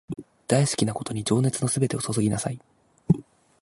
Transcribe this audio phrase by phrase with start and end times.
[0.47, 2.59] 大好きなことに情熱のすべてを注ぎなさい